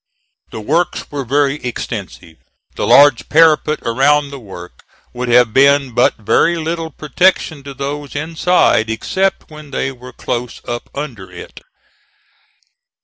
The 0.49 0.61
works 0.61 1.11
were 1.11 1.23
very 1.23 1.63
extensive. 1.63 2.37
The 2.75 2.87
large 2.87 3.29
parapet 3.29 3.77
around 3.83 4.31
the 4.31 4.39
work 4.39 4.81
would 5.13 5.29
have 5.29 5.53
been 5.53 5.91
but 5.91 6.17
very 6.17 6.57
little 6.57 6.89
protection 6.89 7.61
to 7.65 7.75
those 7.75 8.15
inside 8.15 8.89
except 8.89 9.51
when 9.51 9.69
they 9.69 9.91
were 9.91 10.11
close 10.11 10.59
up 10.67 10.89
under 10.95 11.29
it. 11.31 11.59